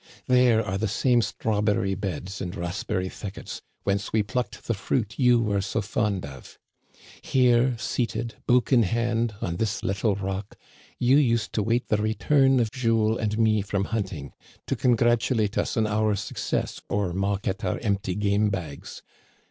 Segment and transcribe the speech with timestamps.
[0.25, 5.39] There are the same strawberry beds and raspberry thickets whence we plucked the fruit you
[5.39, 6.57] were so fond of.
[7.21, 10.57] Here, seated, book in hand, on this little rock,
[10.97, 14.33] you used to wait the return of Jules and me from hunting,
[14.65, 19.03] to congratulate us on our success or mock at our empty game bags.